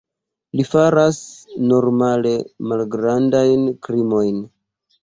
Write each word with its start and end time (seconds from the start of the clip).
Li 0.59 0.63
faras 0.69 1.19
normale 1.73 2.35
malgrandajn 2.73 3.71
krimojn. 3.89 4.47